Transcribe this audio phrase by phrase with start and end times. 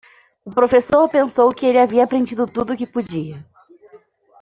[0.43, 3.45] O professor pensou que ele havia aprendido tudo o que podia.